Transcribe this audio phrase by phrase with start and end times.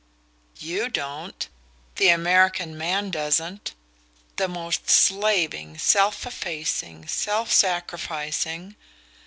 [0.59, 1.47] "YOU don't?
[1.97, 3.75] The American man doesn't
[4.37, 8.77] the most slaving, self effacing, self sacrificing